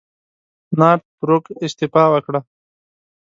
نارت 0.79 1.03
بروک 1.19 1.45
استعفی 1.63 2.05
وکړه. 2.09 2.39